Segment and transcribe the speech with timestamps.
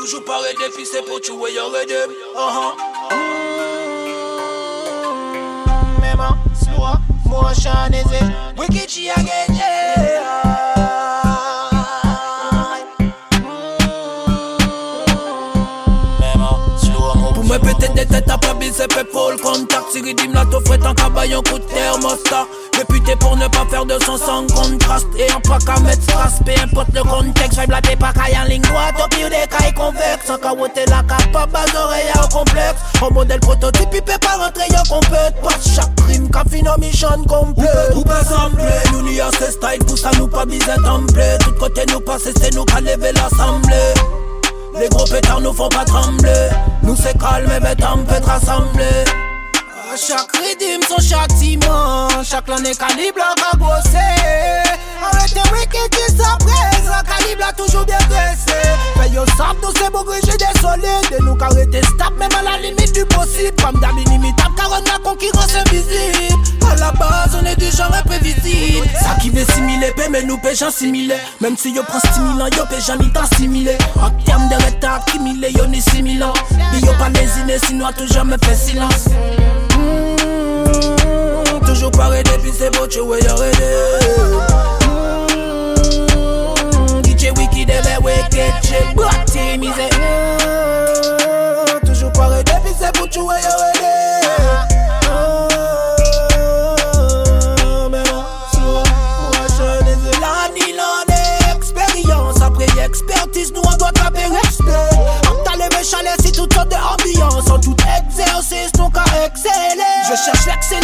[0.00, 2.06] Toujours pas aider, puis c'est pour tuer, y'a aider.
[2.34, 2.74] Uh-huh.
[6.00, 6.96] Mema, slow,
[7.28, 8.24] motion is it.
[8.56, 10.70] Wicked she again, yeah.
[17.50, 20.76] Mwen pete de tête à pas bise pe pour le contact Si ridim la t'offre
[20.76, 22.46] tant qu'à bailler un coup de thermostat.
[22.76, 25.06] Réputé pour ne pas faire de son sans contraste.
[25.18, 26.40] Et un pas qu'à mettre strass.
[26.44, 28.94] Peu importe le contexte Vibe la pas qu'à en ligne droite.
[29.04, 30.26] Au pire des cailles convexes.
[30.26, 32.80] Sans qu'à ôter la capable Bas oreilles au complexe.
[33.02, 37.24] Un modèle prototype Il peut pas rentrer y'a compète Pas chaque crime qu'a fini mission
[37.26, 41.36] complet Ou pas semblé Nous n'y a ce style Pour ça nous pas bise templé
[41.40, 43.94] Tout côté nous passer C'est nous qu'à lever l'assemblée.
[44.78, 46.48] Les gros pétards nous font pas trembler.
[46.82, 49.04] Nous c'est calme bête on peut rassembler.
[49.96, 54.06] Chak ridim son chatiman Chak lan e kalib la ragose
[55.02, 58.60] Arrete wikid jis apres La kalib la toujou bien dresse
[59.00, 62.42] Fè yo sap nou se bo greje de solide Nou ka rete stap mèm a
[62.44, 63.54] la limite du posib.
[63.62, 66.50] Pam dam inimitap karon la konkiran se vizib.
[66.68, 70.36] A la base on e du genre imprevisib Sa ki ve simile pe men nou
[70.44, 71.16] pe jan simile.
[71.40, 73.78] Mèm si yo pran stimilan yo pe jan ni tan simile.
[74.04, 76.36] An term de reta akimile yo ni similan.
[76.58, 79.06] Bi yo pa lezi lésiner, sinon toujours me fait silence.
[79.76, 80.16] Mmh,
[81.66, 83.74] toujours pas aider, puis c'est beau, tu vois, y'a aidé.
[86.94, 89.88] Mmh, DJ Wiki, debe wicked, j'ai boité, misé.
[90.42, 93.36] Mmh, toujours pas aider, puis c'est beau, tu vois,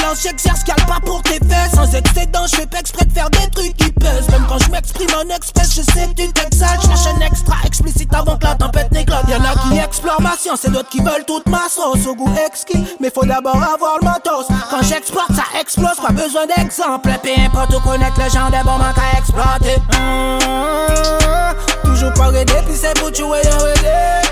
[0.06, 1.72] l'excellence, j'exerce qu'elle pas pour tes fesses.
[1.74, 4.28] Sans excédent, je fais pas exprès de faire des trucs qui pèsent.
[4.30, 6.80] Même quand je m'exprime en express, je sais que tu t'exagères.
[6.80, 9.28] Je un extra explicite avant que la tempête n'éclate.
[9.28, 12.32] Y'en a qui explorent ma science et d'autres qui veulent toute ma sauce au goût
[12.46, 12.84] exquis.
[13.00, 14.46] Mais faut d'abord avoir le matos.
[14.70, 17.10] Quand j'exporte, ça explose, pas besoin d'exemple.
[17.22, 19.80] Peu importe où connaître les gens des bons manques à exploiter.
[19.92, 24.25] Mmh, toujours pas aider, puis c'est pour tuer.